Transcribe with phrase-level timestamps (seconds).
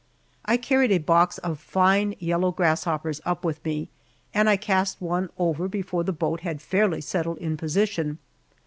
[0.45, 3.87] I carried a box of fine yellow grasshoppers up with me,
[4.33, 8.17] and I cast one over before the boat had fairly settled in position.